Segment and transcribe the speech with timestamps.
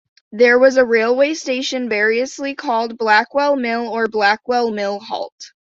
[0.31, 5.49] There was a railway station variously called "Blackwell Mill" or "Blackwell Mill Halt".